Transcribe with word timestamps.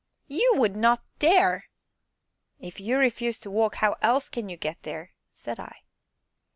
"You 0.25 0.53
would 0.55 0.75
not 0.75 1.03
dare!" 1.19 1.65
"If 2.59 2.79
you 2.79 2.97
refuse 2.97 3.37
to 3.41 3.51
walk, 3.51 3.75
how 3.75 3.97
else 4.01 4.29
can 4.29 4.49
you 4.49 4.57
get 4.57 4.81
there?" 4.81 5.11
said 5.35 5.59
I. 5.59 5.83